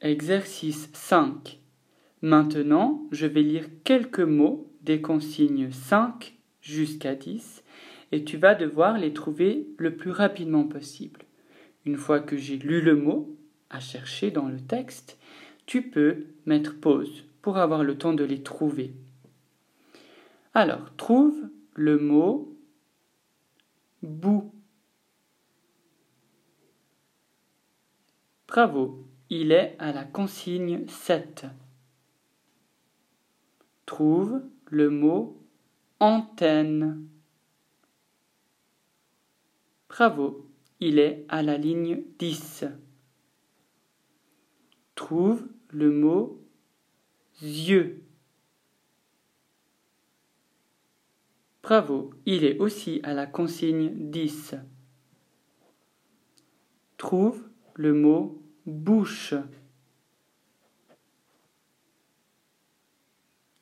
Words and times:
Exercice 0.00 0.90
5. 0.92 1.58
Maintenant, 2.22 3.08
je 3.10 3.26
vais 3.26 3.42
lire 3.42 3.66
quelques 3.82 4.20
mots 4.20 4.72
des 4.82 5.00
consignes 5.00 5.72
5 5.72 6.36
jusqu'à 6.60 7.16
10 7.16 7.64
et 8.12 8.22
tu 8.22 8.36
vas 8.36 8.54
devoir 8.54 8.96
les 8.96 9.12
trouver 9.12 9.66
le 9.76 9.96
plus 9.96 10.12
rapidement 10.12 10.62
possible. 10.62 11.22
Une 11.84 11.96
fois 11.96 12.20
que 12.20 12.36
j'ai 12.36 12.58
lu 12.58 12.80
le 12.80 12.94
mot 12.94 13.36
à 13.70 13.80
chercher 13.80 14.30
dans 14.30 14.46
le 14.46 14.60
texte, 14.60 15.18
tu 15.66 15.90
peux 15.90 16.26
mettre 16.46 16.78
pause 16.78 17.24
pour 17.42 17.58
avoir 17.58 17.82
le 17.82 17.98
temps 17.98 18.14
de 18.14 18.22
les 18.22 18.44
trouver. 18.44 18.94
Alors, 20.54 20.94
trouve 20.96 21.50
le 21.74 21.98
mot 21.98 22.56
bout. 24.02 24.54
Bravo, 28.46 29.04
il 29.30 29.52
est 29.52 29.76
à 29.78 29.92
la 29.92 30.04
consigne 30.04 30.86
7. 30.88 31.46
Trouve 33.86 34.42
le 34.66 34.90
mot 34.90 35.42
antenne. 36.00 37.06
Bravo, 39.88 40.46
il 40.80 40.98
est 40.98 41.24
à 41.28 41.42
la 41.42 41.56
ligne 41.56 42.02
10. 42.18 42.64
Trouve 44.94 45.46
le 45.70 45.90
mot 45.90 46.42
yeux. 47.42 48.02
Bravo, 51.62 52.14
il 52.24 52.44
est 52.44 52.58
aussi 52.58 53.00
à 53.02 53.12
la 53.12 53.26
consigne 53.26 54.10
10. 54.10 54.54
Trouve 56.96 57.46
le 57.74 57.92
mot 57.92 58.37
bouche. 58.68 59.34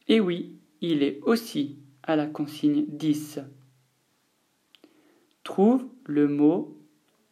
Et 0.08 0.20
oui, 0.20 0.58
il 0.80 1.02
est 1.02 1.20
aussi 1.22 1.78
à 2.02 2.16
la 2.16 2.26
consigne 2.26 2.86
10. 2.88 3.40
Trouve 5.42 5.86
le 6.04 6.28
mot 6.28 6.76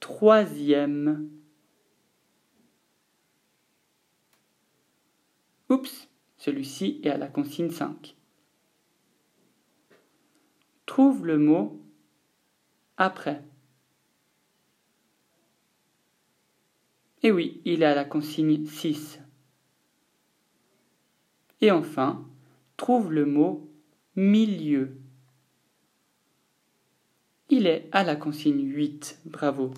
troisième. 0.00 1.30
Oups, 5.68 6.08
celui-ci 6.36 7.00
est 7.02 7.10
à 7.10 7.16
la 7.16 7.28
consigne 7.28 7.70
5. 7.70 8.16
Trouve 10.86 11.24
le 11.26 11.38
mot 11.38 11.80
après. 12.96 13.42
Et 17.24 17.32
oui, 17.32 17.62
il 17.64 17.82
est 17.82 17.86
à 17.86 17.94
la 17.94 18.04
consigne 18.04 18.66
6. 18.66 19.18
Et 21.62 21.70
enfin, 21.70 22.22
trouve 22.76 23.10
le 23.10 23.24
mot 23.24 23.66
milieu. 24.14 24.98
Il 27.48 27.66
est 27.66 27.88
à 27.92 28.04
la 28.04 28.14
consigne 28.14 28.68
8. 28.68 29.20
Bravo. 29.24 29.72